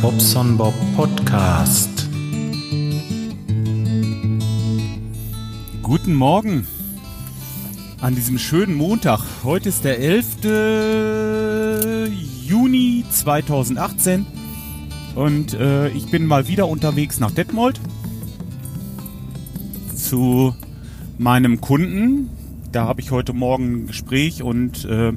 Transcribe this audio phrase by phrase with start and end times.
[0.00, 2.08] Bobson Bob Podcast.
[5.82, 6.66] Guten Morgen
[8.00, 9.20] an diesem schönen Montag.
[9.44, 12.08] Heute ist der 11.
[12.46, 14.24] Juni 2018
[15.14, 17.80] und äh, ich bin mal wieder unterwegs nach Detmold
[19.94, 20.54] zu
[21.18, 22.30] meinem Kunden.
[22.72, 25.12] Da habe ich heute Morgen ein Gespräch und äh,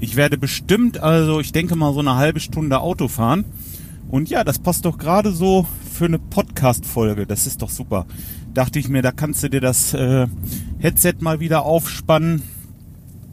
[0.00, 3.44] ich werde bestimmt, also ich denke mal so eine halbe Stunde Auto fahren.
[4.10, 7.26] Und ja, das passt doch gerade so für eine Podcast-Folge.
[7.26, 8.06] Das ist doch super.
[8.52, 10.26] Dachte ich mir, da kannst du dir das äh,
[10.78, 12.42] Headset mal wieder aufspannen.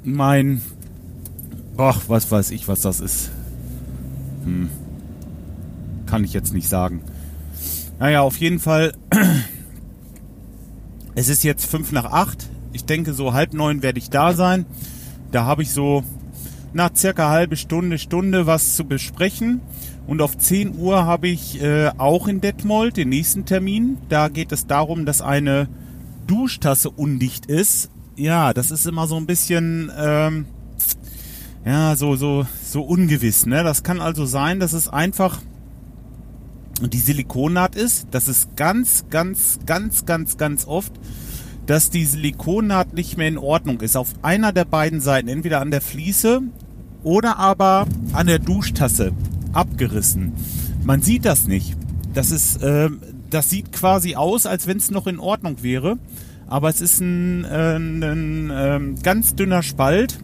[0.04, 0.62] Mein,
[1.78, 3.32] ach, was weiß ich, was das ist.
[4.44, 4.70] Hm.
[6.06, 7.02] Kann ich jetzt nicht sagen.
[8.00, 8.94] Naja, auf jeden Fall.
[11.16, 12.48] Es ist jetzt fünf nach acht.
[12.74, 14.68] Ich denke, so halb neun werde ich da sein.
[15.32, 16.04] Da habe ich so
[16.74, 19.62] nach circa halbe Stunde, Stunde was zu besprechen.
[20.06, 23.98] Und auf 10 Uhr habe ich äh, auch in Detmold den nächsten Termin.
[24.10, 25.68] Da geht es darum, dass eine
[26.28, 27.90] Duschtasse undicht ist.
[28.16, 30.46] Ja, das ist immer so ein bisschen, ähm,
[31.66, 33.46] ja, so, so, so ungewiss.
[33.46, 33.64] Ne?
[33.64, 35.42] Das kann also sein, dass es einfach
[36.82, 38.08] die Silikonnaht ist.
[38.12, 40.94] Das ist ganz, ganz, ganz, ganz, ganz oft,
[41.68, 43.96] dass die Silikonnaht nicht mehr in Ordnung ist.
[43.96, 46.42] Auf einer der beiden Seiten, entweder an der Fliese
[47.04, 49.12] oder aber an der Duschtasse
[49.54, 50.34] abgerissen.
[50.84, 51.76] Man sieht das nicht.
[52.14, 52.90] Das ist, äh,
[53.30, 56.00] das sieht quasi aus, als wenn es noch in Ordnung wäre.
[56.48, 60.18] Aber es ist ein, äh, ein äh, ganz dünner Spalt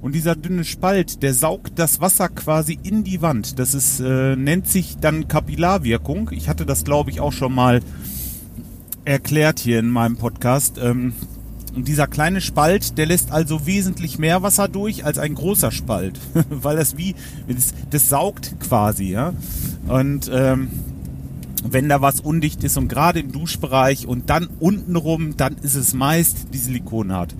[0.00, 3.58] und dieser dünne Spalt, der saugt das Wasser quasi in die Wand.
[3.58, 6.30] Das ist, äh, nennt sich dann Kapillarwirkung.
[6.32, 7.80] Ich hatte das, glaube ich, auch schon mal
[9.06, 10.78] erklärt hier in meinem Podcast.
[10.78, 11.14] Ähm,
[11.74, 16.18] und dieser kleine Spalt, der lässt also wesentlich mehr Wasser durch als ein großer Spalt,
[16.50, 17.14] weil das wie
[17.48, 19.34] das, das saugt quasi, ja.
[19.86, 20.68] Und ähm,
[21.62, 25.94] wenn da was undicht ist und gerade im Duschbereich und dann untenrum, dann ist es
[25.94, 27.34] meist die Silikonnaht.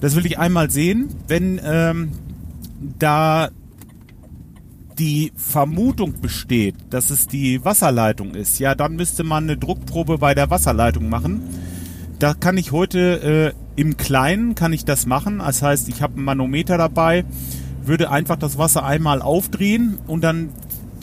[0.00, 1.08] Das will ich einmal sehen.
[1.28, 2.12] Wenn ähm,
[2.98, 3.50] da
[5.00, 10.34] die Vermutung besteht, dass es die Wasserleitung ist, ja, dann müsste man eine Druckprobe bei
[10.34, 11.42] der Wasserleitung machen.
[12.18, 15.38] Da kann ich heute äh, im Kleinen kann ich das machen.
[15.38, 17.24] Das heißt, ich habe einen Manometer dabei,
[17.82, 20.50] würde einfach das Wasser einmal aufdrehen und dann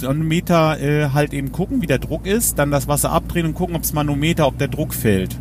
[0.03, 3.75] Manometer äh, halt eben gucken, wie der Druck ist, dann das Wasser abdrehen und gucken,
[3.75, 5.35] ob das Manometer, ob der Druck fällt.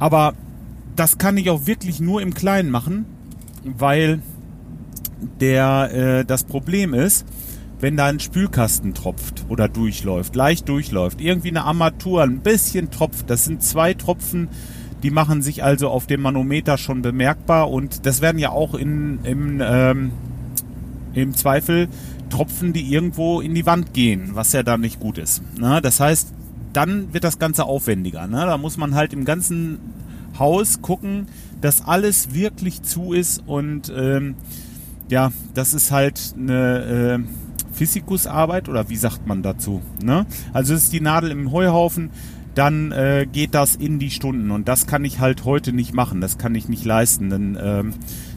[0.00, 0.34] Aber
[0.96, 3.04] das kann ich auch wirklich nur im Kleinen machen,
[3.62, 4.20] weil
[5.40, 7.26] der äh, das Problem ist,
[7.80, 13.28] wenn da ein Spülkasten tropft oder durchläuft, leicht durchläuft, irgendwie eine Armatur ein bisschen tropft,
[13.28, 14.48] das sind zwei Tropfen,
[15.02, 19.20] die machen sich also auf dem Manometer schon bemerkbar und das werden ja auch in,
[19.24, 20.12] im, ähm,
[21.12, 21.88] im Zweifel
[22.30, 25.42] Tropfen, die irgendwo in die Wand gehen, was ja dann nicht gut ist.
[25.58, 26.32] Na, das heißt,
[26.72, 28.26] dann wird das Ganze aufwendiger.
[28.26, 28.44] Ne?
[28.46, 29.78] Da muss man halt im ganzen
[30.38, 31.26] Haus gucken,
[31.60, 34.34] dass alles wirklich zu ist und ähm,
[35.08, 39.82] ja, das ist halt eine äh, Physikusarbeit oder wie sagt man dazu?
[40.02, 40.26] Ne?
[40.52, 42.10] Also es ist die Nadel im Heuhaufen,
[42.54, 46.22] dann äh, geht das in die Stunden und das kann ich halt heute nicht machen,
[46.22, 47.28] das kann ich nicht leisten.
[47.28, 47.92] Denn ähm,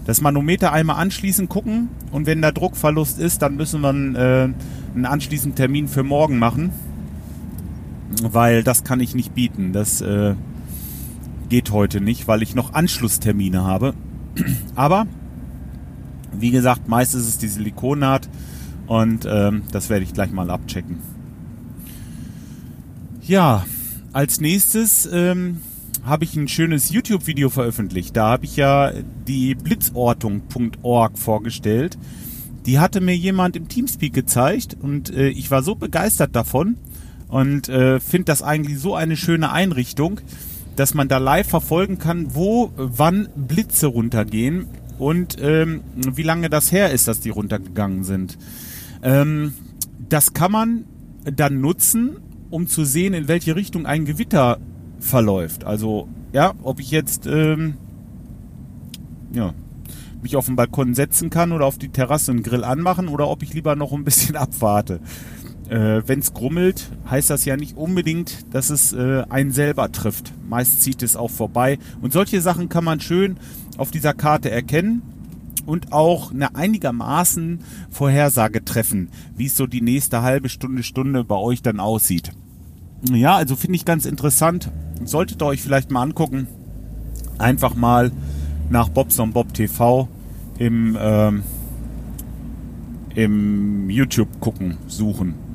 [0.06, 4.50] das Manometer einmal anschließen, gucken und wenn da Druckverlust ist, dann müssen wir einen, äh,
[4.94, 6.72] einen anschließenden Termin für morgen machen,
[8.22, 9.72] weil das kann ich nicht bieten.
[9.72, 10.36] Das äh,
[11.48, 13.94] geht heute nicht, weil ich noch Anschlusstermine habe.
[14.76, 15.08] Aber
[16.34, 18.30] wie gesagt, meist ist es die Silikonnaht
[18.88, 20.98] und ähm, das werde ich gleich mal abchecken.
[23.22, 23.66] Ja,
[24.14, 25.58] als nächstes ähm,
[26.04, 28.16] habe ich ein schönes YouTube-Video veröffentlicht.
[28.18, 28.92] Da habe ich ja
[29.28, 31.98] die Blitzortung.org vorgestellt.
[32.66, 36.78] Die hatte mir jemand im Teamspeak gezeigt und äh, ich war so begeistert davon
[37.28, 40.22] und äh, finde das eigentlich so eine schöne Einrichtung,
[40.76, 44.68] dass man da live verfolgen kann, wo wann Blitze runtergehen
[45.00, 48.38] und ähm, wie lange das her ist, dass die runtergegangen sind.
[49.02, 49.54] Ähm,
[50.10, 50.86] das kann man
[51.24, 52.18] dann nutzen,
[52.50, 54.60] um zu sehen, in welche Richtung ein Gewitter
[55.00, 55.64] verläuft.
[55.64, 57.76] Also ja, ob ich jetzt ähm,
[59.32, 59.54] ja,
[60.22, 63.44] mich auf den Balkon setzen kann oder auf die Terrasse einen Grill anmachen oder ob
[63.44, 65.00] ich lieber noch ein bisschen abwarte.
[65.70, 70.34] Äh, Wenn es grummelt, heißt das ja nicht unbedingt, dass es äh, einen selber trifft.
[70.50, 71.78] Meist zieht es auch vorbei.
[72.02, 73.38] Und solche Sachen kann man schön
[73.80, 75.02] auf dieser Karte erkennen
[75.66, 77.60] und auch eine einigermaßen
[77.90, 82.32] Vorhersage treffen, wie es so die nächste halbe Stunde, Stunde bei euch dann aussieht.
[83.10, 84.72] Ja, also finde ich ganz interessant.
[85.06, 86.48] Solltet ihr euch vielleicht mal angucken.
[87.38, 88.12] Einfach mal
[88.70, 90.10] nach Bobson Bob TV
[90.58, 91.44] im, ähm,
[93.16, 95.49] im YouTube gucken, suchen.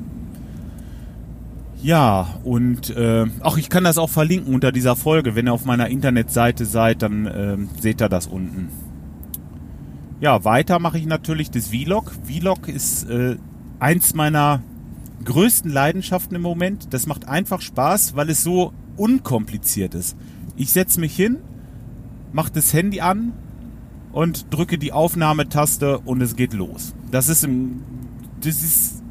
[1.85, 5.35] Ja, und äh, auch ich kann das auch verlinken unter dieser Folge.
[5.35, 8.69] Wenn ihr auf meiner Internetseite seid, dann äh, seht ihr das unten.
[10.19, 12.11] Ja, weiter mache ich natürlich das Vlog.
[12.23, 13.37] Vlog ist äh,
[13.77, 14.63] eins meiner
[15.25, 16.91] größten Leidenschaften im Moment.
[16.91, 20.17] Das macht einfach Spaß, weil es so unkompliziert ist.
[20.55, 21.37] Ich setze mich hin,
[22.33, 23.31] mache das Handy an
[24.11, 26.95] und drücke die Aufnahmetaste und es geht los.
[27.11, 27.83] Das ist im,
[28.41, 29.03] das ist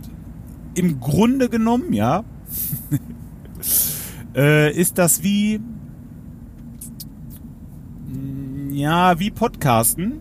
[0.75, 2.25] im Grunde genommen, ja,
[4.35, 5.61] äh, ist das wie,
[8.71, 10.21] ja, wie Podcasten,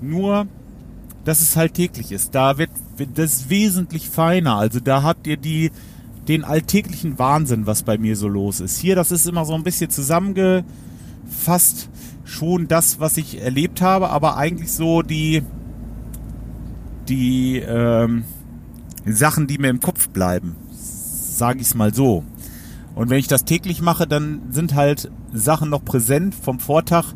[0.00, 0.46] nur,
[1.24, 2.34] dass es halt täglich ist.
[2.34, 4.56] Da wird, wird das wesentlich feiner.
[4.56, 5.70] Also da habt ihr die,
[6.28, 8.78] den alltäglichen Wahnsinn, was bei mir so los ist.
[8.78, 11.88] Hier, das ist immer so ein bisschen zusammengefasst
[12.24, 15.42] schon das, was ich erlebt habe, aber eigentlich so die,
[17.08, 18.24] die ähm,
[19.04, 20.56] Sachen, die mir im Kopf bleiben,
[21.36, 22.24] sage ich es mal so.
[22.94, 27.14] Und wenn ich das täglich mache, dann sind halt Sachen noch präsent vom Vortag,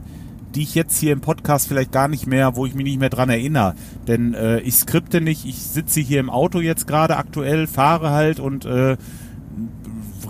[0.54, 3.10] die ich jetzt hier im Podcast vielleicht gar nicht mehr, wo ich mich nicht mehr
[3.10, 3.74] dran erinnere.
[4.08, 8.40] Denn äh, ich skripte nicht, ich sitze hier im Auto jetzt gerade aktuell, fahre halt
[8.40, 8.96] und äh,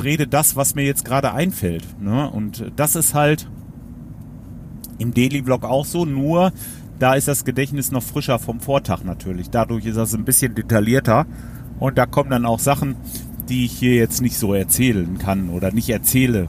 [0.03, 1.85] rede das, was mir jetzt gerade einfällt.
[2.01, 2.29] Ne?
[2.29, 3.49] Und das ist halt
[4.99, 6.53] im Daily Vlog auch so, nur
[6.99, 9.51] da ist das Gedächtnis noch frischer vom Vortag natürlich.
[9.51, 11.27] Dadurch ist das ein bisschen detaillierter
[11.79, 12.97] und da kommen dann auch Sachen,
[13.49, 16.49] die ich hier jetzt nicht so erzählen kann oder nicht erzähle,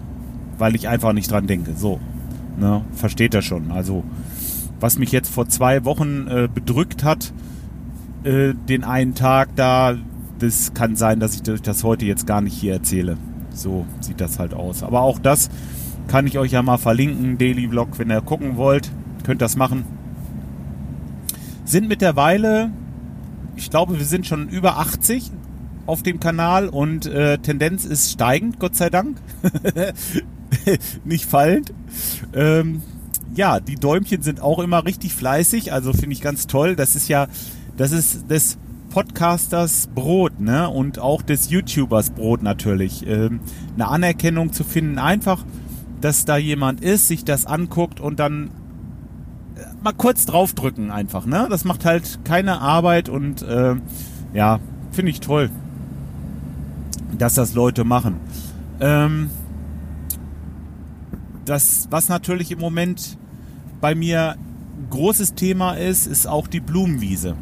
[0.57, 1.73] weil ich einfach nicht dran denke.
[1.75, 1.99] So,
[2.59, 3.71] ne, versteht er schon.
[3.71, 4.03] Also,
[4.79, 7.33] was mich jetzt vor zwei Wochen äh, bedrückt hat,
[8.23, 9.95] äh, den einen Tag da,
[10.39, 13.17] das kann sein, dass ich das heute jetzt gar nicht hier erzähle.
[13.51, 14.83] So sieht das halt aus.
[14.83, 15.49] Aber auch das
[16.07, 18.91] kann ich euch ja mal verlinken, Daily Vlog, wenn ihr gucken wollt,
[19.23, 19.83] könnt das machen.
[21.65, 22.71] Sind mittlerweile,
[23.55, 25.31] ich glaube, wir sind schon über 80
[25.87, 29.17] auf dem Kanal und äh, Tendenz ist steigend, Gott sei Dank.
[31.03, 31.73] Nicht fallend.
[32.33, 32.81] Ähm,
[33.35, 36.75] ja, die Däumchen sind auch immer richtig fleißig, also finde ich ganz toll.
[36.75, 37.27] Das ist ja,
[37.75, 38.57] das ist des
[38.89, 40.69] Podcasters Brot, ne?
[40.69, 43.05] Und auch des YouTubers Brot natürlich.
[43.07, 43.39] Ähm,
[43.75, 45.43] eine Anerkennung zu finden, einfach
[46.01, 48.51] dass da jemand ist, sich das anguckt und dann
[49.55, 51.47] äh, mal kurz draufdrücken einfach, ne?
[51.49, 53.75] Das macht halt keine Arbeit und äh,
[54.33, 54.59] ja,
[54.91, 55.49] finde ich toll,
[57.17, 58.17] dass das Leute machen.
[58.79, 59.29] Ähm,
[61.45, 63.17] das, was natürlich im Moment
[63.81, 64.35] bei mir
[64.89, 67.35] großes Thema ist, ist auch die Blumenwiese.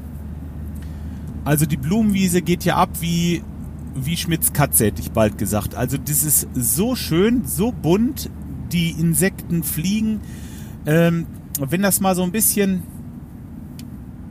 [1.44, 3.44] Also die Blumenwiese geht ja ab wie,
[3.95, 5.75] wie Schmidts Katze, hätte ich bald gesagt.
[5.75, 8.30] Also das ist so schön, so bunt,
[8.71, 10.21] die Insekten fliegen.
[10.86, 11.28] Ähm,
[11.60, 12.83] wenn das mal so ein bisschen,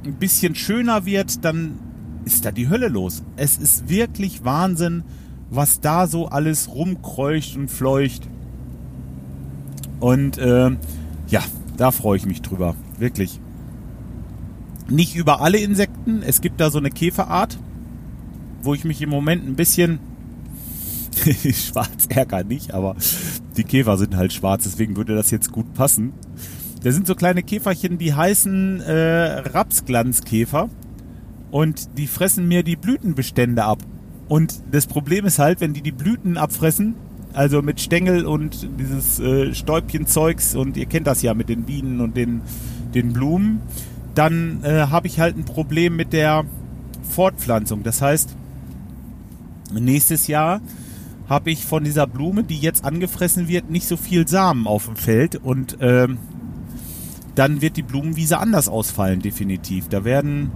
[0.04, 1.78] ein bisschen schöner wird, dann
[2.24, 3.22] ist da die Hölle los.
[3.36, 5.04] Es ist wirklich Wahnsinn,
[5.50, 8.28] was da so alles rumkreucht und fleucht.
[10.00, 10.70] Und äh,
[11.28, 11.42] ja,
[11.76, 12.74] da freue ich mich drüber.
[12.98, 13.40] Wirklich.
[14.88, 16.22] Nicht über alle Insekten.
[16.22, 17.58] Es gibt da so eine Käferart,
[18.62, 19.98] wo ich mich im Moment ein bisschen
[21.52, 22.96] schwarz ärger nicht, aber
[23.56, 26.12] die Käfer sind halt schwarz, deswegen würde das jetzt gut passen.
[26.82, 30.68] Da sind so kleine Käferchen, die heißen äh, Rapsglanzkäfer
[31.50, 33.78] und die fressen mir die Blütenbestände ab.
[34.28, 36.94] Und das Problem ist halt, wenn die die Blüten abfressen,
[37.32, 42.00] also mit Stängel und dieses äh, Stäubchenzeugs und ihr kennt das ja mit den Bienen
[42.00, 42.42] und den,
[42.94, 43.60] den Blumen,
[44.14, 46.44] dann äh, habe ich halt ein Problem mit der
[47.10, 47.82] Fortpflanzung.
[47.82, 48.34] Das heißt,
[49.72, 50.60] nächstes Jahr
[51.28, 54.96] habe ich von dieser Blume, die jetzt angefressen wird, nicht so viel Samen auf dem
[54.96, 56.18] Feld und ähm,
[57.34, 59.88] dann wird die Blumenwiese anders ausfallen, definitiv.
[59.88, 60.52] Da werden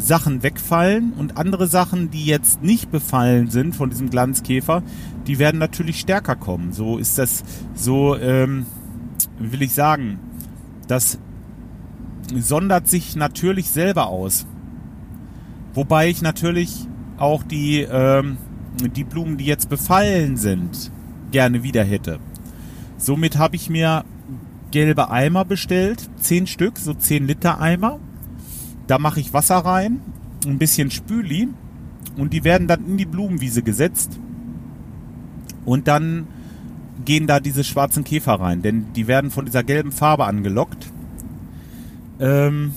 [0.00, 4.82] Sachen wegfallen und andere Sachen, die jetzt nicht befallen sind von diesem Glanzkäfer,
[5.26, 6.72] die werden natürlich stärker kommen.
[6.72, 8.66] So ist das, so ähm,
[9.38, 10.18] will ich sagen,
[10.88, 11.18] das
[12.34, 14.46] sondert sich natürlich selber aus.
[15.74, 16.86] Wobei ich natürlich
[17.18, 18.38] auch die ähm,
[18.88, 20.90] die Blumen, die jetzt befallen sind,
[21.30, 22.18] gerne wieder hätte.
[22.96, 24.04] Somit habe ich mir
[24.70, 27.98] gelbe Eimer bestellt, 10 Stück, so 10 Liter Eimer.
[28.90, 30.00] Da mache ich Wasser rein,
[30.44, 31.46] ein bisschen Spüli
[32.16, 34.18] und die werden dann in die Blumenwiese gesetzt.
[35.64, 36.26] Und dann
[37.04, 40.90] gehen da diese schwarzen Käfer rein, denn die werden von dieser gelben Farbe angelockt.
[42.18, 42.74] Ähm,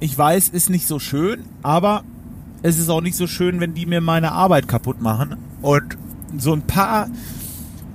[0.00, 2.02] ich weiß, ist nicht so schön, aber
[2.62, 5.36] es ist auch nicht so schön, wenn die mir meine Arbeit kaputt machen.
[5.60, 5.96] Und
[6.36, 7.06] so ein paar,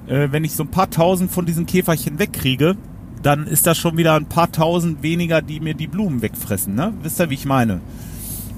[0.08, 2.78] äh, wenn ich so ein paar tausend von diesen Käferchen wegkriege,
[3.24, 6.76] dann ist das schon wieder ein paar tausend weniger, die mir die Blumen wegfressen.
[6.76, 6.94] Ne?
[7.02, 7.82] Wisst ihr, wie ich meine?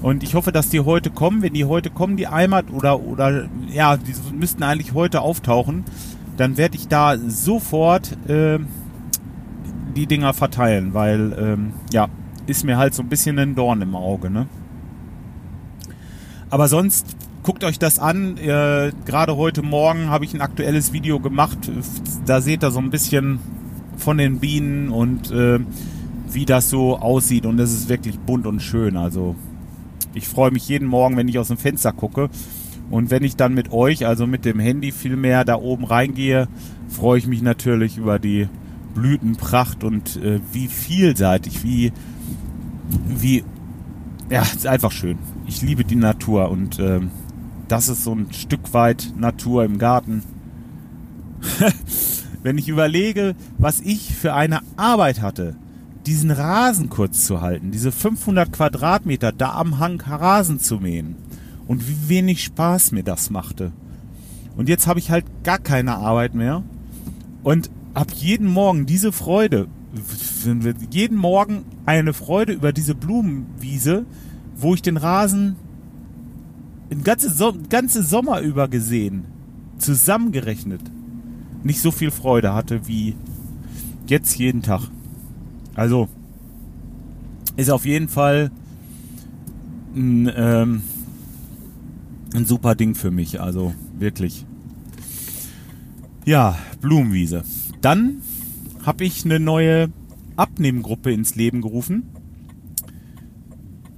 [0.02, 1.42] Und ich hoffe, dass die heute kommen.
[1.42, 5.84] Wenn die heute kommen, die Eimer, oder, oder, ja, die müssten eigentlich heute auftauchen,
[6.36, 8.58] dann werde ich da sofort äh,
[9.94, 12.08] die Dinger verteilen, weil, ähm, ja,
[12.46, 14.46] ist mir halt so ein bisschen ein Dorn im Auge, ne?
[16.48, 18.36] Aber sonst guckt euch das an.
[18.38, 21.58] Äh, Gerade heute Morgen habe ich ein aktuelles Video gemacht.
[22.26, 23.38] Da seht ihr so ein bisschen
[24.00, 25.60] von den Bienen und äh,
[26.30, 27.46] wie das so aussieht.
[27.46, 28.96] Und es ist wirklich bunt und schön.
[28.96, 29.36] Also
[30.14, 32.30] ich freue mich jeden Morgen, wenn ich aus dem Fenster gucke.
[32.90, 36.48] Und wenn ich dann mit euch, also mit dem Handy vielmehr da oben reingehe,
[36.88, 38.48] freue ich mich natürlich über die
[38.94, 41.92] Blütenpracht und äh, wie vielseitig, wie,
[43.06, 43.44] wie,
[44.28, 45.18] ja, ist einfach schön.
[45.46, 47.00] Ich liebe die Natur und äh,
[47.68, 50.24] das ist so ein Stück weit Natur im Garten.
[52.42, 55.56] wenn ich überlege, was ich für eine Arbeit hatte,
[56.06, 61.16] diesen Rasen kurz zu halten, diese 500 Quadratmeter da am Hang Rasen zu mähen
[61.66, 63.72] und wie wenig Spaß mir das machte.
[64.56, 66.62] Und jetzt habe ich halt gar keine Arbeit mehr
[67.42, 69.68] und habe jeden Morgen diese Freude,
[70.90, 74.04] jeden Morgen eine Freude über diese Blumenwiese,
[74.56, 75.56] wo ich den Rasen
[76.90, 79.24] den ganze, so ganze Sommer über gesehen,
[79.78, 80.80] zusammengerechnet,
[81.62, 83.14] nicht so viel Freude hatte wie
[84.06, 84.82] jetzt jeden Tag.
[85.74, 86.08] Also
[87.56, 88.50] ist auf jeden Fall
[89.94, 90.82] ein, ähm,
[92.34, 93.40] ein super Ding für mich.
[93.40, 94.46] Also wirklich.
[96.24, 97.44] Ja, Blumenwiese.
[97.80, 98.22] Dann
[98.84, 99.90] habe ich eine neue
[100.36, 102.08] Abnehmgruppe ins Leben gerufen.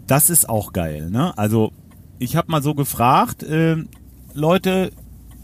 [0.06, 1.10] Das ist auch geil.
[1.10, 1.36] Ne?
[1.38, 1.72] Also
[2.18, 3.76] ich habe mal so gefragt, äh,
[4.34, 4.92] Leute,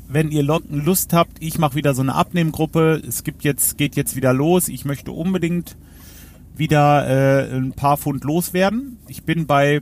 [0.09, 3.03] wenn ihr Lust habt, ich mache wieder so eine Abnehmgruppe.
[3.07, 4.69] Es gibt jetzt, geht jetzt wieder los.
[4.69, 5.77] Ich möchte unbedingt
[6.57, 8.99] wieder äh, ein paar Pfund loswerden.
[9.07, 9.81] Ich bin bei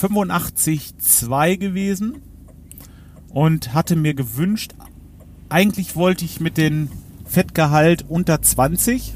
[0.00, 2.16] 85,2 gewesen
[3.30, 4.74] und hatte mir gewünscht,
[5.48, 6.88] eigentlich wollte ich mit dem
[7.24, 9.14] Fettgehalt unter 20.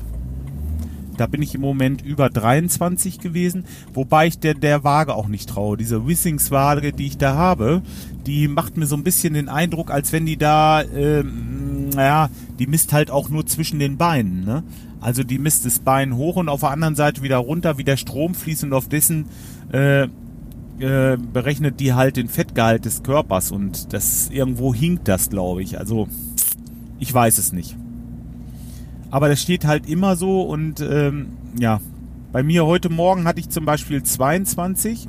[1.19, 5.49] Da bin ich im Moment über 23 gewesen, wobei ich der, der Waage auch nicht
[5.49, 5.77] traue.
[5.77, 7.83] Diese Wissings-Waage, die ich da habe,
[8.27, 12.67] die macht mir so ein bisschen den Eindruck, als wenn die da, ähm, naja, die
[12.67, 14.45] misst halt auch nur zwischen den Beinen.
[14.45, 14.63] Ne?
[15.01, 17.97] Also die misst das Bein hoch und auf der anderen Seite wieder runter, wie der
[17.97, 19.27] Strom fließt und auf dessen
[19.73, 25.63] äh, äh, berechnet die halt den Fettgehalt des Körpers und das irgendwo hinkt das, glaube
[25.63, 25.79] ich.
[25.79, 26.09] Also
[26.99, 27.77] ich weiß es nicht.
[29.11, 31.81] Aber das steht halt immer so und ähm, ja,
[32.33, 35.09] bei mir heute Morgen hatte ich zum Beispiel 22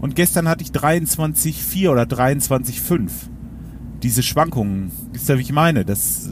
[0.00, 3.10] und gestern hatte ich 23,4 oder 23,5.
[4.02, 5.84] Diese Schwankungen, wisst ihr, wie ich meine?
[5.84, 6.30] Das,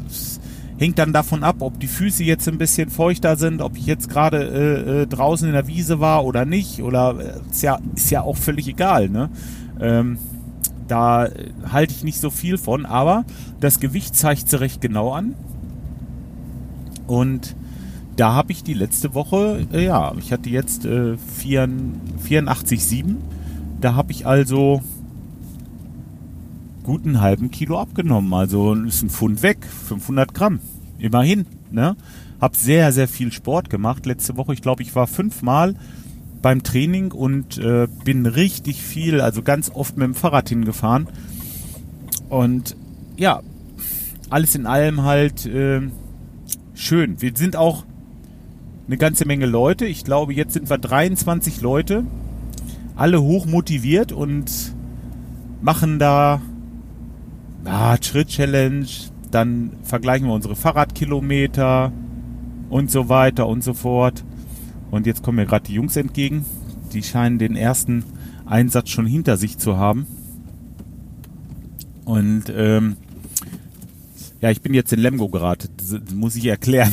[0.83, 4.09] hängt dann davon ab, ob die Füße jetzt ein bisschen feuchter sind, ob ich jetzt
[4.09, 6.83] gerade äh, äh, draußen in der Wiese war oder nicht.
[6.83, 9.31] Oder äh, ist ja, ist ja auch völlig egal, ne?
[9.81, 10.19] Ähm,
[10.89, 11.29] da
[11.71, 13.25] halte ich nicht so viel von, aber
[13.61, 15.35] das Gewicht zeigt sie recht genau an.
[17.07, 17.57] Und
[18.17, 23.17] da habe ich die letzte Woche, äh, ja, ich hatte jetzt äh, 84,7.
[23.81, 24.83] Da habe ich also
[26.83, 28.33] guten halben Kilo abgenommen.
[28.35, 30.61] Also ist ein Pfund weg, 500 Gramm.
[30.99, 31.97] Immerhin, ne?
[32.41, 34.05] Hab sehr, sehr viel Sport gemacht.
[34.05, 35.75] Letzte Woche, ich glaube, ich war fünfmal
[36.43, 41.09] beim Training und äh, bin richtig viel, also ganz oft mit dem Fahrrad hingefahren.
[42.29, 42.77] Und
[43.17, 43.41] ja,
[44.29, 45.83] alles in allem halt äh,
[46.83, 47.21] schön.
[47.21, 47.85] Wir sind auch
[48.87, 49.87] eine ganze Menge Leute.
[49.87, 52.05] Ich glaube, jetzt sind wir 23 Leute.
[52.97, 54.75] Alle hoch motiviert und
[55.61, 56.43] machen da
[57.65, 58.87] ah, Schritt-Challenge.
[59.31, 61.93] Dann vergleichen wir unsere Fahrradkilometer
[62.69, 64.25] und so weiter und so fort.
[64.91, 66.45] Und jetzt kommen mir gerade die Jungs entgegen.
[66.93, 68.05] Die scheinen den ersten
[68.45, 70.07] Einsatz schon hinter sich zu haben.
[72.05, 72.97] Und ähm,
[74.43, 76.93] ja, ich bin jetzt in Lemgo geraten, das muss ich erklären.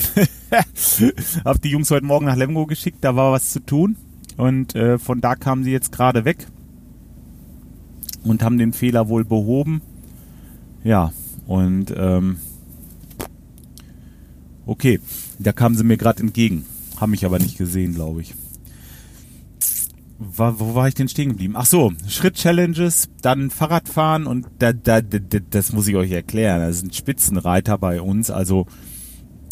[1.43, 3.97] Hab die Jungs heute Morgen nach Lemgo geschickt, da war was zu tun.
[4.37, 6.47] Und äh, von da kamen sie jetzt gerade weg
[8.23, 9.81] und haben den Fehler wohl behoben.
[10.83, 11.11] Ja,
[11.47, 12.37] und ähm,
[14.67, 14.99] okay,
[15.39, 16.65] da kamen sie mir gerade entgegen.
[16.97, 18.35] Haben mich aber nicht gesehen, glaube ich.
[20.21, 21.53] Wo war ich denn stehen geblieben?
[21.55, 25.17] Ach so, Schritt-Challenges, dann Fahrradfahren und da, da, da,
[25.49, 26.59] das muss ich euch erklären.
[26.59, 28.29] Das sind Spitzenreiter bei uns.
[28.29, 28.67] Also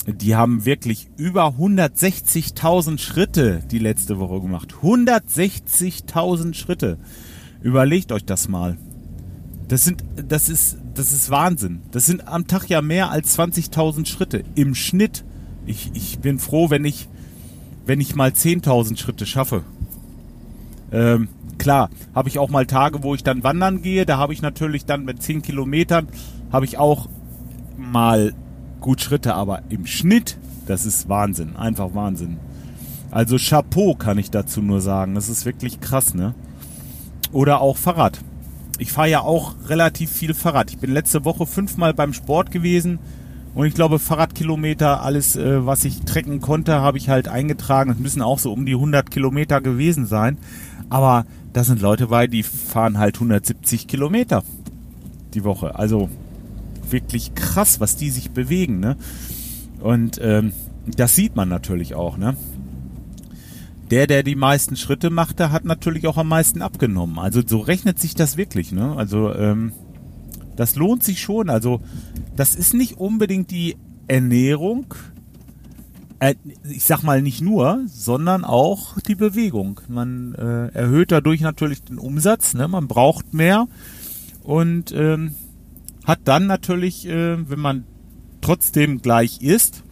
[0.06, 4.76] die haben wirklich über 160.000 Schritte die letzte Woche gemacht.
[4.82, 6.98] 160.000 Schritte.
[7.62, 8.78] Überlegt euch das mal.
[9.70, 11.82] Das sind, das ist, das ist Wahnsinn.
[11.92, 15.24] Das sind am Tag ja mehr als 20.000 Schritte im Schnitt.
[15.66, 17.08] Ich, ich bin froh, wenn ich
[17.88, 19.64] wenn ich mal 10.000 Schritte schaffe.
[20.92, 24.06] Ähm, klar, habe ich auch mal Tage, wo ich dann wandern gehe.
[24.06, 26.08] Da habe ich natürlich dann mit 10 Kilometern,
[26.52, 27.08] habe ich auch
[27.78, 28.34] mal
[28.80, 32.38] gut Schritte, aber im Schnitt, das ist Wahnsinn, einfach Wahnsinn.
[33.12, 35.16] Also Chapeau kann ich dazu nur sagen.
[35.16, 36.36] Das ist wirklich krass, ne?
[37.32, 38.20] Oder auch Fahrrad.
[38.80, 40.72] Ich fahre ja auch relativ viel Fahrrad.
[40.72, 43.00] Ich bin letzte Woche fünfmal beim Sport gewesen
[43.58, 47.90] und ich glaube Fahrradkilometer, alles äh, was ich trecken konnte, habe ich halt eingetragen.
[47.90, 50.38] Es müssen auch so um die 100 Kilometer gewesen sein.
[50.92, 54.44] Aber da sind Leute bei, die fahren halt 170 Kilometer
[55.34, 55.74] die Woche.
[55.74, 56.08] Also
[56.88, 58.96] wirklich krass, was die sich bewegen, ne?
[59.80, 60.54] Und ähm,
[60.86, 62.38] das sieht man natürlich auch, ne?
[63.90, 67.18] Der, der die meisten Schritte machte, hat natürlich auch am meisten abgenommen.
[67.18, 68.96] Also so rechnet sich das wirklich, ne?
[68.96, 69.72] Also ähm,
[70.58, 71.50] das lohnt sich schon.
[71.50, 71.80] Also
[72.36, 74.94] das ist nicht unbedingt die Ernährung,
[76.20, 76.36] äh,
[76.70, 79.80] ich sag mal nicht nur, sondern auch die Bewegung.
[79.88, 82.68] Man äh, erhöht dadurch natürlich den Umsatz, ne?
[82.68, 83.68] man braucht mehr
[84.44, 85.36] und ähm,
[86.06, 87.86] hat dann natürlich, äh, wenn man
[88.42, 89.84] trotzdem gleich isst,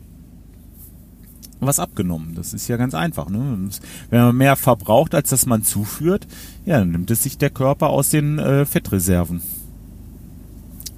[1.60, 2.36] was abgenommen.
[2.36, 3.30] Das ist ja ganz einfach.
[3.30, 3.70] Ne?
[4.10, 6.28] Wenn man mehr verbraucht, als dass man zuführt,
[6.66, 9.42] ja, dann nimmt es sich der Körper aus den äh, Fettreserven.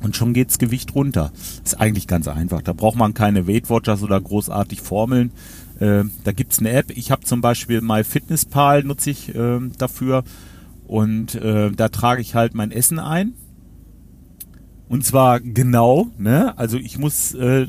[0.01, 1.32] Und schon geht's Gewicht runter.
[1.63, 2.62] Ist eigentlich ganz einfach.
[2.62, 5.32] Da braucht man keine Weight Watchers oder großartig Formeln.
[5.80, 6.92] Äh, da gibt's eine App.
[6.92, 10.24] Ich habe zum Beispiel MyFitnessPal nutze ich äh, dafür.
[10.88, 13.34] Und äh, da trage ich halt mein Essen ein.
[14.88, 16.58] Und zwar genau, ne?
[16.58, 17.68] Also ich muss äh,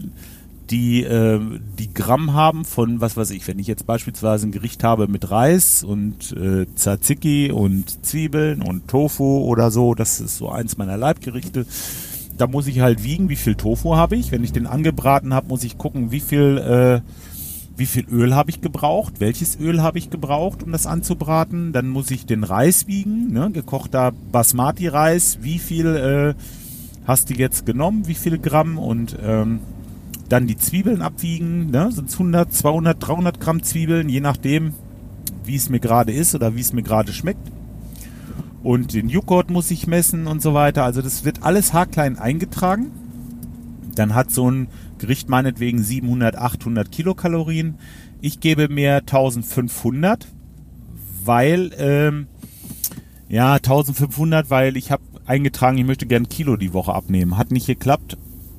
[0.71, 1.41] die, äh,
[1.79, 5.31] die Gramm haben von, was weiß ich, wenn ich jetzt beispielsweise ein Gericht habe mit
[5.31, 10.97] Reis und äh, Tzatziki und Zwiebeln und Tofu oder so, das ist so eins meiner
[10.97, 11.67] Leibgerichte.
[12.39, 14.31] Da muss ich halt wiegen, wie viel Tofu habe ich.
[14.31, 17.01] Wenn ich den angebraten habe, muss ich gucken, wie viel, äh,
[17.77, 21.73] wie viel Öl habe ich gebraucht, welches Öl habe ich gebraucht, um das anzubraten.
[21.73, 23.51] Dann muss ich den Reis wiegen, ne?
[23.51, 26.35] gekochter Basmati-Reis, wie viel äh,
[27.07, 29.59] hast du jetzt genommen, wie viel Gramm und ähm,
[30.29, 31.91] dann die Zwiebeln abwiegen, ne?
[31.91, 34.75] sind es 100, 200, 300 Gramm Zwiebeln, je nachdem,
[35.45, 37.51] wie es mir gerade ist oder wie es mir gerade schmeckt.
[38.63, 40.85] Und den Joghurt muss ich messen und so weiter.
[40.85, 42.91] Also das wird alles haarklein eingetragen.
[43.95, 44.69] Dann hat so ein
[44.99, 47.77] Gericht meinetwegen 700, 800 Kilokalorien.
[48.21, 50.27] Ich gebe mir 1500,
[51.25, 52.27] weil, ähm,
[53.29, 57.37] ja, 1500, weil ich habe eingetragen, ich möchte gern Kilo die Woche abnehmen.
[57.37, 58.17] Hat nicht geklappt,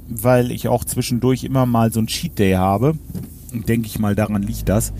[0.07, 2.97] weil ich auch zwischendurch immer mal so ein Cheat Day habe.
[3.51, 4.93] Denke ich mal, daran liegt das,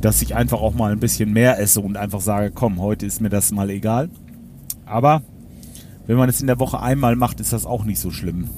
[0.00, 3.20] dass ich einfach auch mal ein bisschen mehr esse und einfach sage, komm, heute ist
[3.20, 4.10] mir das mal egal.
[4.92, 5.22] Aber
[6.06, 8.48] wenn man es in der Woche einmal macht, ist das auch nicht so schlimm.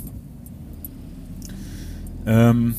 [2.27, 2.75] Ähm,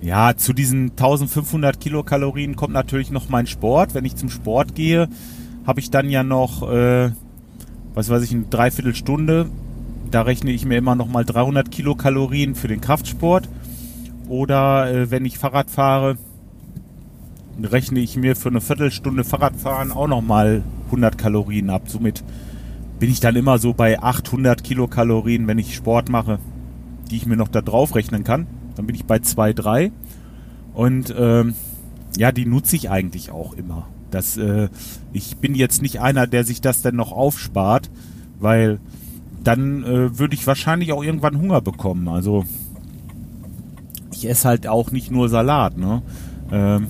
[0.00, 3.94] ja, zu diesen 1500 Kilokalorien kommt natürlich noch mein Sport.
[3.94, 5.08] Wenn ich zum Sport gehe,
[5.66, 7.10] habe ich dann ja noch, äh,
[7.94, 9.46] was weiß ich, eine Dreiviertelstunde
[10.10, 13.48] da rechne ich mir immer noch mal 300 Kilokalorien für den Kraftsport.
[14.28, 16.16] Oder äh, wenn ich Fahrrad fahre,
[17.62, 21.82] rechne ich mir für eine Viertelstunde Fahrradfahren auch noch mal 100 Kalorien ab.
[21.86, 22.22] Somit
[22.98, 26.38] bin ich dann immer so bei 800 Kilokalorien, wenn ich Sport mache,
[27.10, 28.46] die ich mir noch da drauf rechnen kann.
[28.74, 29.92] Dann bin ich bei 2, 3.
[30.74, 31.54] Und ähm,
[32.16, 33.88] ja, die nutze ich eigentlich auch immer.
[34.10, 34.68] Das, äh,
[35.12, 37.90] ich bin jetzt nicht einer, der sich das dann noch aufspart,
[38.38, 38.80] weil
[39.42, 42.08] dann äh, würde ich wahrscheinlich auch irgendwann Hunger bekommen.
[42.08, 42.44] Also
[44.12, 46.02] ich esse halt auch nicht nur Salat, ne?
[46.50, 46.86] Ähm,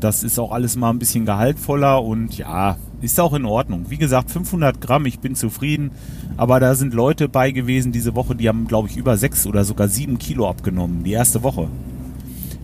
[0.00, 3.86] das ist auch alles mal ein bisschen gehaltvoller und ja, ist auch in Ordnung.
[3.88, 5.90] Wie gesagt, 500 Gramm, ich bin zufrieden.
[6.36, 9.64] Aber da sind Leute bei gewesen diese Woche, die haben, glaube ich, über sechs oder
[9.64, 11.04] sogar sieben Kilo abgenommen.
[11.04, 11.68] Die erste Woche.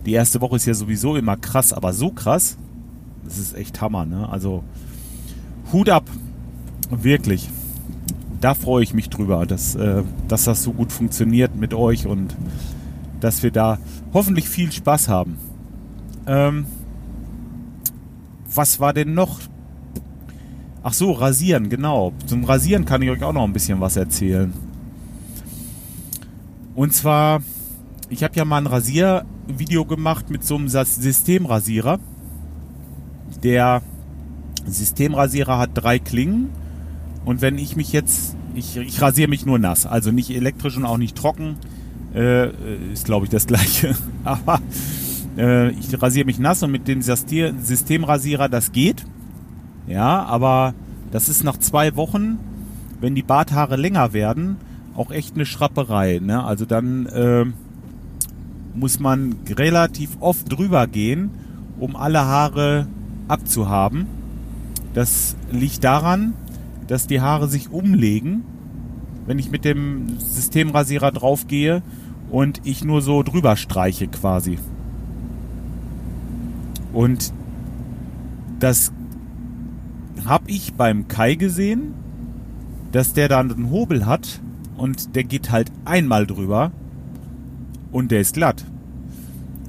[0.05, 2.57] Die erste Woche ist ja sowieso immer krass, aber so krass,
[3.25, 4.29] das ist echt Hammer, ne?
[4.29, 4.63] Also
[5.73, 6.05] Hut ab.
[6.89, 7.49] Wirklich
[8.41, 12.35] da freue ich mich drüber, dass, äh, dass das so gut funktioniert mit euch und
[13.19, 13.79] dass wir da
[14.13, 15.37] hoffentlich viel Spaß haben.
[16.27, 16.65] Ähm,
[18.53, 19.39] was war denn noch?
[20.89, 22.13] Ach so, Rasieren, genau.
[22.27, 24.53] Zum Rasieren kann ich euch auch noch ein bisschen was erzählen.
[26.75, 27.41] Und zwar,
[28.07, 31.99] ich habe ja mal ein Rasiervideo gemacht mit so einem Systemrasierer.
[33.43, 33.81] Der
[34.65, 36.51] Systemrasierer hat drei Klingen
[37.25, 40.85] und wenn ich mich jetzt, ich, ich rasiere mich nur nass, also nicht elektrisch und
[40.85, 41.57] auch nicht trocken,
[42.15, 42.47] äh,
[42.93, 43.93] ist glaube ich das gleiche.
[44.23, 44.61] Aber
[45.37, 49.03] äh, ich rasiere mich nass und mit dem Systemrasierer, das geht.
[49.87, 50.73] Ja, aber
[51.11, 52.39] das ist nach zwei Wochen,
[52.99, 54.57] wenn die Barthaare länger werden,
[54.95, 56.19] auch echt eine Schrapperei.
[56.21, 56.43] Ne?
[56.43, 57.45] Also dann äh,
[58.75, 61.31] muss man relativ oft drüber gehen,
[61.79, 62.87] um alle Haare
[63.27, 64.07] abzuhaben
[64.93, 66.33] Das liegt daran,
[66.87, 68.43] dass die Haare sich umlegen,
[69.25, 71.81] wenn ich mit dem Systemrasierer draufgehe
[72.29, 74.57] und ich nur so drüber streiche quasi.
[76.93, 77.33] Und
[78.59, 78.91] das
[80.27, 81.93] habe ich beim Kai gesehen,
[82.91, 84.41] dass der dann einen Hobel hat
[84.75, 86.71] und der geht halt einmal drüber
[87.91, 88.65] und der ist glatt.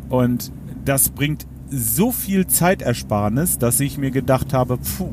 [0.08, 0.52] Und
[0.84, 5.10] das bringt so viel Zeitersparnis, dass ich mir gedacht habe, puh,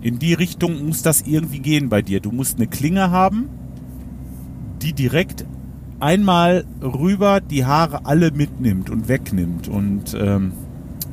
[0.00, 2.20] in die Richtung muss das irgendwie gehen bei dir.
[2.20, 3.48] Du musst eine Klinge haben,
[4.82, 5.44] die direkt
[6.00, 9.68] einmal rüber die Haare alle mitnimmt und wegnimmt.
[9.68, 10.52] Und ähm,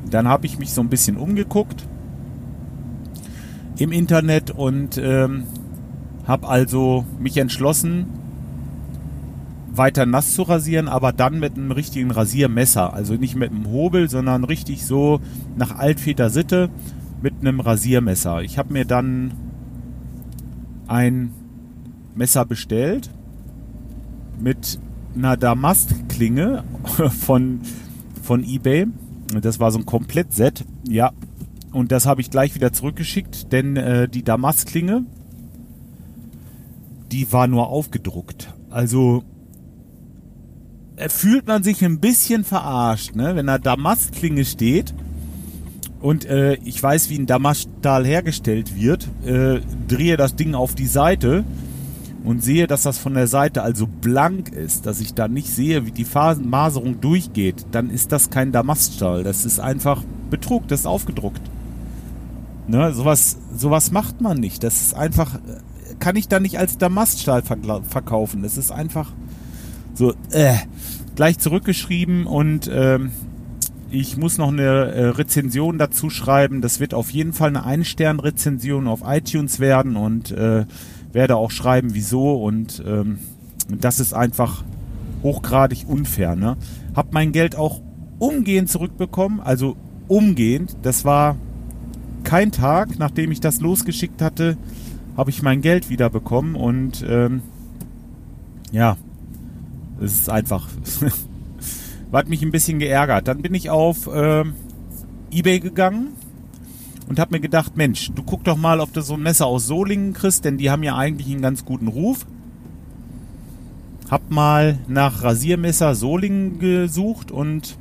[0.08, 1.86] dann habe ich mich so ein bisschen umgeguckt
[3.78, 5.44] im Internet und ähm,
[6.26, 8.06] habe also mich entschlossen,
[9.76, 12.92] weiter nass zu rasieren, aber dann mit einem richtigen Rasiermesser.
[12.94, 15.20] Also nicht mit einem Hobel, sondern richtig so
[15.56, 16.70] nach Altväter Sitte
[17.22, 18.42] mit einem Rasiermesser.
[18.42, 19.32] Ich habe mir dann
[20.86, 21.32] ein
[22.14, 23.10] Messer bestellt
[24.40, 24.78] mit
[25.14, 26.64] einer Damastklinge
[27.20, 27.60] von,
[28.22, 28.86] von eBay.
[29.40, 30.64] Das war so ein Komplettset.
[30.88, 31.12] Ja.
[31.76, 35.04] Und das habe ich gleich wieder zurückgeschickt, denn äh, die Damastklinge,
[37.12, 38.54] die war nur aufgedruckt.
[38.70, 39.24] Also
[40.96, 43.36] äh, fühlt man sich ein bisschen verarscht, ne?
[43.36, 44.94] wenn da Damastklinge steht
[46.00, 50.86] und äh, ich weiß, wie ein Damaststahl hergestellt wird, äh, drehe das Ding auf die
[50.86, 51.44] Seite
[52.24, 55.84] und sehe, dass das von der Seite also blank ist, dass ich da nicht sehe,
[55.84, 56.06] wie die
[56.42, 59.24] Maserung durchgeht, dann ist das kein Damaststahl.
[59.24, 61.42] Das ist einfach Betrug, das ist aufgedruckt.
[62.68, 64.64] Ne, sowas, sowas macht man nicht.
[64.64, 65.38] Das ist einfach,
[66.00, 68.42] kann ich da nicht als Damaststahl verkaufen.
[68.42, 69.12] Das ist einfach
[69.94, 70.56] so, äh,
[71.14, 73.12] gleich zurückgeschrieben und ähm,
[73.90, 76.60] ich muss noch eine äh, Rezension dazu schreiben.
[76.60, 80.66] Das wird auf jeden Fall eine Ein-Stern-Rezension auf iTunes werden und äh,
[81.12, 82.34] werde auch schreiben, wieso.
[82.34, 83.18] Und ähm,
[83.68, 84.64] das ist einfach
[85.22, 86.36] hochgradig unfair.
[86.36, 86.56] Ne?
[86.94, 87.80] Hab mein Geld auch
[88.18, 89.76] umgehend zurückbekommen, also
[90.08, 90.76] umgehend.
[90.82, 91.36] Das war
[92.26, 94.58] kein Tag, nachdem ich das losgeschickt hatte,
[95.16, 97.40] habe ich mein Geld wieder bekommen und ähm,
[98.72, 98.96] ja,
[100.00, 100.68] es ist einfach
[102.12, 103.28] hat mich ein bisschen geärgert.
[103.28, 104.44] Dann bin ich auf äh,
[105.30, 106.08] Ebay gegangen
[107.08, 109.66] und habe mir gedacht, Mensch, du guck doch mal, ob du so ein Messer aus
[109.66, 112.26] Solingen kriegst, denn die haben ja eigentlich einen ganz guten Ruf.
[114.10, 117.76] Hab mal nach Rasiermesser Solingen gesucht und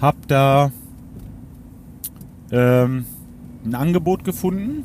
[0.00, 0.70] hab da
[2.52, 3.06] ähm,
[3.64, 4.84] ein Angebot gefunden.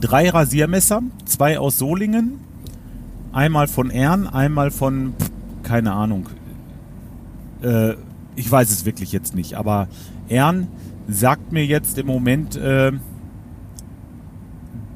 [0.00, 2.40] Drei Rasiermesser, zwei aus Solingen,
[3.32, 5.14] einmal von Ern, einmal von
[5.62, 6.28] keine Ahnung.
[7.62, 7.94] Äh,
[8.34, 9.88] ich weiß es wirklich jetzt nicht, aber
[10.28, 10.68] Ern
[11.08, 12.92] sagt mir jetzt im Moment äh,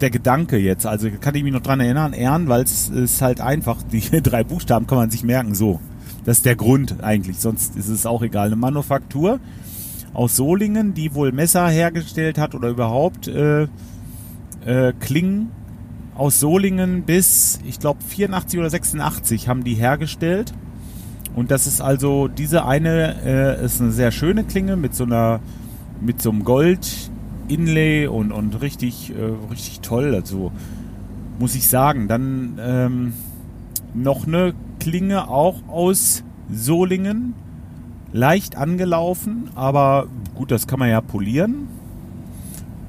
[0.00, 3.40] der Gedanke jetzt, also kann ich mich noch dran erinnern, Ern, weil es ist halt
[3.40, 5.80] einfach, die drei Buchstaben kann man sich merken, so.
[6.24, 8.48] Das ist der Grund eigentlich, sonst ist es auch egal.
[8.48, 9.40] Eine Manufaktur
[10.12, 13.68] aus Solingen, die wohl Messer hergestellt hat oder überhaupt äh,
[14.64, 15.50] äh, Klingen
[16.16, 20.52] aus Solingen bis, ich glaube, 84 oder 86 haben die hergestellt.
[21.34, 25.40] Und das ist also, diese eine äh, ist eine sehr schöne Klinge mit so einer,
[26.00, 30.14] mit so einem Gold-Inlay und, und richtig, äh, richtig toll.
[30.14, 30.52] Also
[31.38, 32.06] muss ich sagen.
[32.06, 33.12] Dann ähm,
[33.94, 37.34] noch eine Klinge auch aus Solingen.
[38.12, 41.68] Leicht angelaufen, aber gut, das kann man ja polieren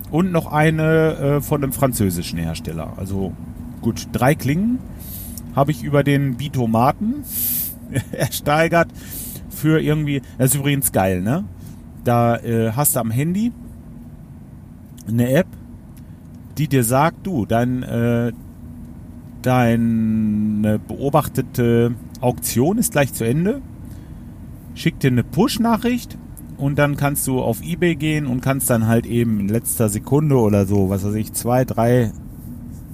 [0.09, 2.93] und noch eine äh, von einem französischen Hersteller.
[2.97, 3.33] Also
[3.81, 4.79] gut, drei Klingen
[5.55, 7.23] habe ich über den Bitomaten
[8.11, 8.89] ersteigert
[9.49, 11.43] für irgendwie, das ist übrigens geil, ne?
[12.03, 13.51] Da äh, hast du am Handy
[15.07, 15.47] eine App,
[16.57, 18.31] die dir sagt, du, dein, äh,
[19.41, 23.61] deine beobachtete Auktion ist gleich zu Ende.
[24.73, 26.17] Schick dir eine Push-Nachricht
[26.57, 30.37] und dann kannst du auf Ebay gehen und kannst dann halt eben in letzter Sekunde
[30.37, 32.11] oder so, was weiß ich, zwei, drei,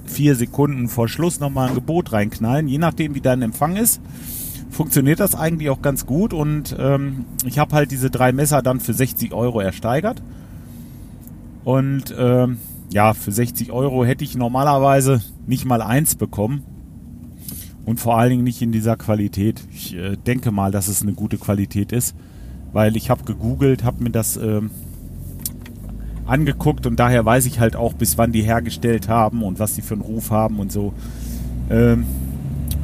[0.06, 4.00] vier Sekunden vor Schluss nochmal ein Gebot reinknallen, je nachdem wie dein Empfang ist.
[4.70, 8.80] Funktioniert das eigentlich auch ganz gut und ähm, ich habe halt diese drei Messer dann
[8.80, 10.22] für 60 Euro ersteigert.
[11.64, 12.58] Und ähm,
[12.90, 16.62] ja, für 60 Euro hätte ich normalerweise nicht mal eins bekommen.
[17.88, 19.62] Und vor allen Dingen nicht in dieser Qualität.
[19.72, 22.14] Ich äh, denke mal, dass es eine gute Qualität ist
[22.72, 24.70] weil ich habe gegoogelt, habe mir das ähm,
[26.26, 29.82] angeguckt und daher weiß ich halt auch, bis wann die hergestellt haben und was die
[29.82, 30.92] für einen Ruf haben und so.
[31.70, 32.04] Ähm,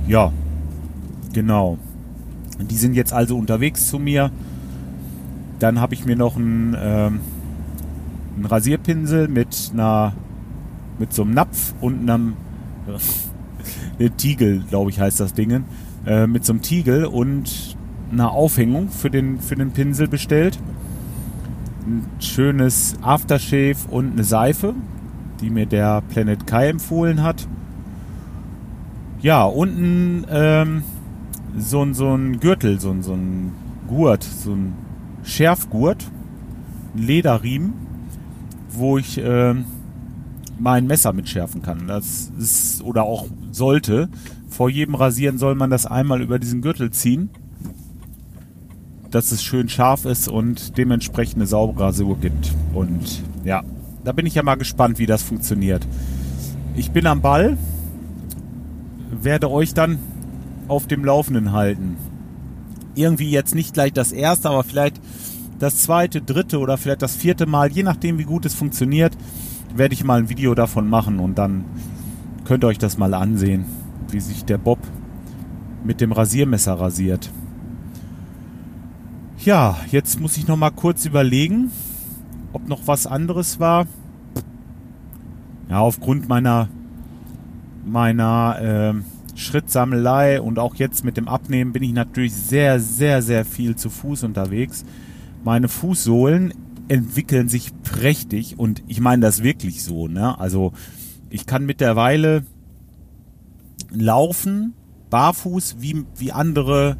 [0.08, 0.32] ja,
[1.32, 1.78] genau.
[2.58, 4.30] Die sind jetzt also unterwegs zu mir.
[5.58, 7.20] Dann habe ich mir noch ein ähm,
[8.36, 10.12] ein Rasierpinsel mit einer
[10.98, 12.34] mit so einem Napf und einem
[14.16, 15.64] Tiegel, glaube ich, heißt das Ding,
[16.06, 17.76] äh, mit so einem Tiegel und
[18.10, 20.58] einer Aufhängung für den, für den Pinsel bestellt.
[21.86, 24.74] Ein schönes Aftershave und eine Seife,
[25.40, 27.46] die mir der Planet Kai empfohlen hat.
[29.20, 30.82] Ja, unten ähm,
[31.56, 33.52] so, so ein Gürtel, so, so ein
[33.88, 34.74] Gurt, so ein
[35.22, 36.04] Schärfgurt,
[36.94, 37.72] ein Lederriemen,
[38.70, 39.54] wo ich äh,
[40.58, 41.86] mein Messer mitschärfen kann.
[41.86, 44.08] Das ist oder auch sollte.
[44.48, 47.30] Vor jedem Rasieren soll man das einmal über diesen Gürtel ziehen,
[49.10, 52.52] dass es schön scharf ist und dementsprechend eine saubere Rasur gibt.
[52.72, 53.62] Und ja,
[54.04, 55.86] da bin ich ja mal gespannt, wie das funktioniert.
[56.76, 57.56] Ich bin am Ball,
[59.10, 59.98] werde euch dann
[60.68, 61.96] auf dem Laufenden halten.
[62.94, 65.00] Irgendwie jetzt nicht gleich das erste, aber vielleicht
[65.58, 69.16] das zweite, dritte oder vielleicht das vierte Mal, je nachdem wie gut es funktioniert,
[69.74, 71.64] werde ich mal ein Video davon machen und dann
[72.44, 73.64] könnt ihr euch das mal ansehen,
[74.10, 74.78] wie sich der Bob
[75.84, 77.30] mit dem Rasiermesser rasiert.
[79.38, 81.70] Ja, jetzt muss ich noch mal kurz überlegen,
[82.52, 83.86] ob noch was anderes war.
[85.68, 86.68] Ja, aufgrund meiner
[87.84, 93.44] meiner äh, Schrittsammelei und auch jetzt mit dem Abnehmen bin ich natürlich sehr, sehr, sehr
[93.44, 94.84] viel zu Fuß unterwegs.
[95.42, 96.54] Meine Fußsohlen
[96.88, 100.08] entwickeln sich prächtig und ich meine das wirklich so.
[100.08, 100.38] Ne?
[100.38, 100.72] Also
[101.30, 102.44] ich kann mittlerweile
[103.90, 104.74] laufen,
[105.10, 106.96] barfuß wie, wie andere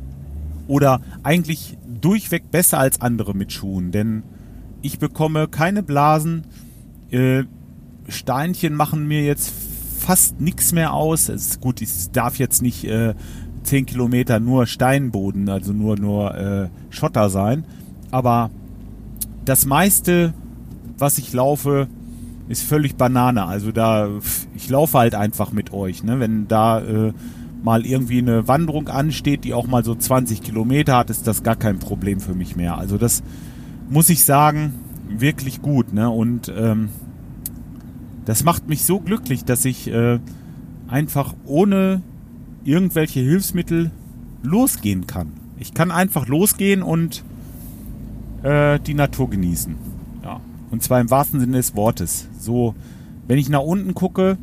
[0.67, 4.23] oder eigentlich durchweg besser als andere mit Schuhen, denn
[4.83, 6.45] ich bekomme keine Blasen.
[7.11, 7.45] Äh,
[8.09, 9.53] Steinchen machen mir jetzt
[9.99, 11.29] fast nichts mehr aus.
[11.29, 13.15] Es ist gut, ich darf jetzt nicht äh,
[13.63, 17.65] 10 Kilometer nur Steinboden, also nur, nur äh, Schotter sein.
[18.11, 18.51] Aber
[19.45, 20.35] das meiste,
[20.99, 21.89] was ich laufe,
[22.49, 23.45] ist völlig Banane.
[23.45, 24.09] Also da,
[24.55, 26.03] ich laufe halt einfach mit euch.
[26.03, 26.21] Ne?
[26.21, 27.13] Wenn da äh,
[27.63, 31.57] mal irgendwie eine Wanderung ansteht, die auch mal so 20 Kilometer hat, ist das gar
[31.57, 32.77] kein Problem für mich mehr.
[32.77, 33.23] Also das
[33.89, 34.75] muss ich sagen,
[35.09, 35.93] wirklich gut.
[35.93, 36.11] Ne?
[36.11, 36.91] Und ähm,
[38.25, 40.19] das macht mich so glücklich, dass ich äh,
[40.89, 42.03] einfach ohne
[42.65, 43.91] irgendwelche Hilfsmittel
[44.43, 45.33] losgehen kann.
[45.59, 47.25] Ich kann einfach losgehen und
[48.45, 49.75] äh, die Natur genießen.
[50.23, 50.41] Ja.
[50.71, 52.29] Und zwar im wahrsten Sinne des Wortes.
[52.39, 52.75] So,
[53.27, 54.39] wenn ich nach unten gucke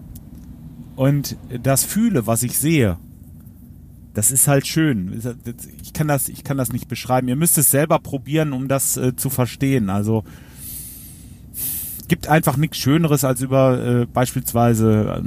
[0.96, 2.98] und das fühle, was ich sehe,
[4.14, 5.22] das ist halt schön.
[5.84, 7.30] Ich kann das, ich kann das nicht beschreiben.
[7.30, 9.90] Ihr müsst es selber probieren, um das äh, zu verstehen.
[9.90, 10.24] Also
[12.10, 15.24] gibt einfach nichts Schöneres, als über äh, beispielsweise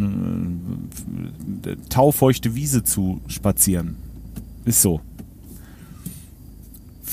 [1.66, 3.96] äh, taufeuchte Wiese zu spazieren.
[4.66, 5.00] Ist so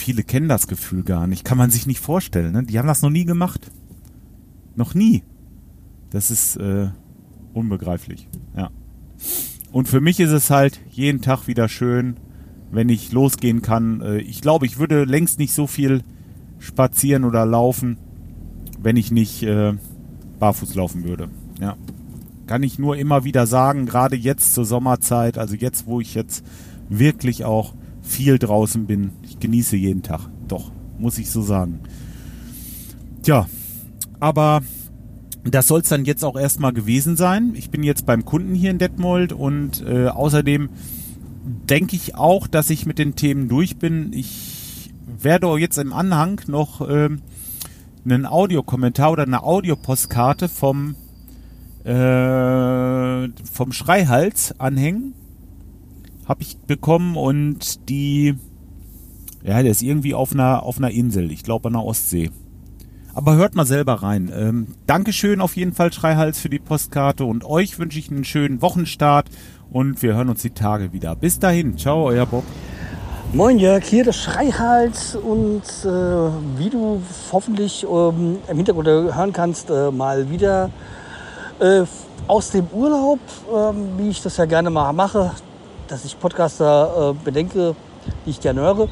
[0.02, 1.46] viele kennen das Gefühl gar nicht.
[1.46, 2.52] Kann man sich nicht vorstellen.
[2.52, 2.64] Ne?
[2.64, 3.72] Die haben das noch nie gemacht.
[4.76, 5.24] Noch nie.
[6.10, 6.90] Das ist äh,
[7.54, 8.28] unbegreiflich.
[8.56, 8.72] Ja.
[9.72, 12.18] Und für mich ist es halt jeden Tag wieder schön,
[12.72, 14.02] wenn ich losgehen kann.
[14.02, 16.04] Äh, ich glaube, ich würde längst nicht so viel
[16.60, 17.98] spazieren oder laufen,
[18.82, 19.74] wenn ich nicht äh,
[20.40, 21.30] barfuß laufen würde.
[21.60, 21.78] Ja.
[22.48, 26.44] Kann ich nur immer wieder sagen, gerade jetzt zur Sommerzeit, also jetzt, wo ich jetzt
[26.90, 29.12] wirklich auch viel draußen bin.
[29.24, 30.30] Ich genieße jeden Tag.
[30.48, 31.82] Doch, muss ich so sagen.
[33.24, 33.48] Tja,
[34.20, 34.62] aber
[35.44, 37.54] das soll es dann jetzt auch erstmal gewesen sein.
[37.56, 40.70] Ich bin jetzt beim Kunden hier in Detmold und äh, außerdem
[41.70, 44.14] denke ich auch, dass ich mit den Themen durch bin.
[44.14, 47.10] Ich werde jetzt im Anhang noch äh,
[48.06, 50.96] einen Audiokommentar oder eine Audiopostkarte vom
[51.84, 55.16] äh, vom Schreihals anhängen
[56.32, 58.36] habe ich bekommen und die,
[59.44, 62.32] ja, der ist irgendwie auf einer, auf einer Insel, ich glaube an der Ostsee.
[63.14, 64.32] Aber hört mal selber rein.
[64.34, 68.62] Ähm, Dankeschön auf jeden Fall, Schreihals, für die Postkarte und euch wünsche ich einen schönen
[68.62, 69.30] Wochenstart
[69.70, 71.18] und wir hören uns die Tage wieder.
[71.18, 72.46] Bis dahin, ciao, euer Bob.
[73.34, 75.90] Moin Jörg, hier der Schreihals und äh,
[76.58, 77.02] wie du
[77.34, 80.70] hoffentlich ähm, im Hintergrund hören kannst, äh, mal wieder
[81.60, 81.84] äh,
[82.28, 83.20] aus dem Urlaub,
[83.54, 85.32] ähm, wie ich das ja gerne mal mache,
[85.92, 87.76] dass ich Podcaster äh, bedenke,
[88.26, 88.88] die ich gerne höre,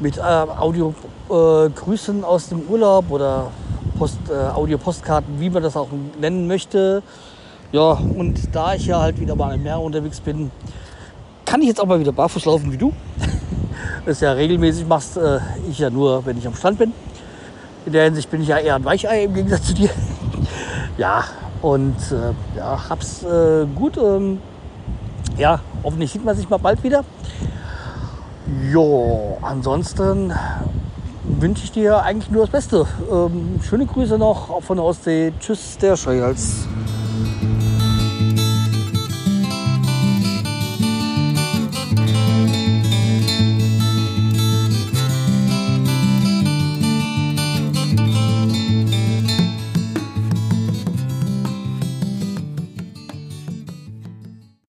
[0.00, 3.52] mit äh, Audio-Grüßen äh, aus dem Urlaub oder
[3.96, 5.86] Post, äh, Audio-Postkarten, wie man das auch
[6.20, 7.04] nennen möchte.
[7.70, 10.50] Ja, und da ich ja halt wieder mal im Meer unterwegs bin,
[11.44, 12.92] kann ich jetzt auch mal wieder barfuß laufen wie du.
[14.04, 15.38] das ja regelmäßig machst, äh,
[15.70, 16.92] ich ja nur, wenn ich am Strand bin.
[17.86, 19.90] In der Hinsicht bin ich ja eher ein Weichei im Gegensatz zu dir.
[20.98, 21.22] ja,
[21.62, 24.40] und äh, ja, hab's äh, gut ähm,
[25.38, 27.04] ja, hoffentlich sieht man sich mal bald wieder.
[28.70, 30.32] Jo, ansonsten
[31.22, 32.86] wünsche ich dir eigentlich nur das Beste.
[33.10, 35.32] Ähm, schöne Grüße noch von der Ostsee.
[35.40, 36.66] Tschüss, der Schreihals.